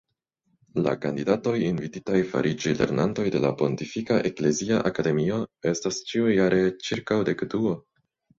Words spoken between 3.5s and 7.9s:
Pontifika Eklezia Akademio estas ĉiujare ĉirkaŭ dekduo.